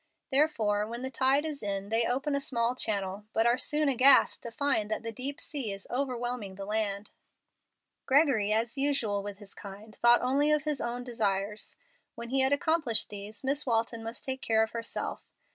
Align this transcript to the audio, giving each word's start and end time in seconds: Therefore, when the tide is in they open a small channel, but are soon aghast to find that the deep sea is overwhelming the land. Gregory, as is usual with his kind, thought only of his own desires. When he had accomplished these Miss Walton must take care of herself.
Therefore, 0.31 0.87
when 0.87 1.03
the 1.03 1.11
tide 1.11 1.45
is 1.45 1.61
in 1.61 1.89
they 1.89 2.07
open 2.07 2.33
a 2.33 2.39
small 2.39 2.73
channel, 2.73 3.25
but 3.33 3.45
are 3.45 3.59
soon 3.59 3.87
aghast 3.87 4.41
to 4.41 4.49
find 4.49 4.89
that 4.89 5.03
the 5.03 5.11
deep 5.11 5.39
sea 5.39 5.71
is 5.71 5.85
overwhelming 5.91 6.55
the 6.55 6.65
land. 6.65 7.11
Gregory, 8.07 8.51
as 8.51 8.71
is 8.71 8.77
usual 8.79 9.21
with 9.21 9.37
his 9.37 9.53
kind, 9.53 9.95
thought 9.97 10.23
only 10.23 10.51
of 10.51 10.63
his 10.63 10.81
own 10.81 11.03
desires. 11.03 11.75
When 12.15 12.29
he 12.29 12.39
had 12.39 12.51
accomplished 12.51 13.09
these 13.09 13.43
Miss 13.43 13.67
Walton 13.67 14.01
must 14.03 14.23
take 14.25 14.41
care 14.41 14.63
of 14.63 14.71
herself. 14.71 15.23